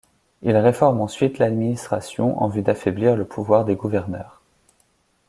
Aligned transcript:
Il 0.41 0.57
réforme 0.57 0.99
ensuite 0.99 1.37
l’administration 1.37 2.41
en 2.41 2.47
vue 2.47 2.63
d’affaiblir 2.63 3.15
le 3.15 3.23
pouvoir 3.23 3.65
des 3.65 3.75
gouverneurs. 3.75 4.41